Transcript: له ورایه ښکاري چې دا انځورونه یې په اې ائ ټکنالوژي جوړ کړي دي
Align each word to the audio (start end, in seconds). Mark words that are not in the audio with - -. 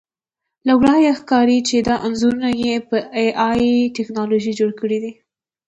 له 0.67 0.73
ورایه 0.79 1.11
ښکاري 1.19 1.57
چې 1.67 1.75
دا 1.87 1.95
انځورونه 2.05 2.49
یې 2.63 2.73
په 2.89 2.97
اې 3.19 3.27
ائ 3.47 3.63
ټکنالوژي 3.95 4.53
جوړ 4.59 4.71
کړي 4.79 4.97
دي 5.03 5.11